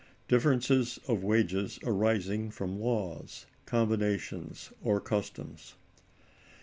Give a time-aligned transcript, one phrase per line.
[0.27, 5.75] Differences of Wages Arising from Laws, Combinations, or Customs.